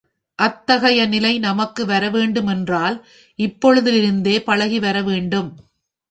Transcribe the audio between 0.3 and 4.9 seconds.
அத்தகைய நிலை நமக்கும் வரவேண்டுமென்றால் இப்பொழுதிலிருந்தே பழகி